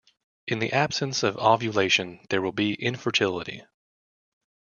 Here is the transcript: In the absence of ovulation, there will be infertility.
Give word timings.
In 0.47 0.57
the 0.57 0.73
absence 0.73 1.21
of 1.21 1.37
ovulation, 1.37 2.25
there 2.31 2.41
will 2.41 2.53
be 2.53 2.73
infertility. 2.73 3.61